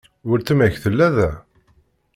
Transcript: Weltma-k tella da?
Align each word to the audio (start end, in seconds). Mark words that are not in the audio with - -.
Weltma-k 0.29 0.75
tella 0.83 1.07
da? 1.15 1.31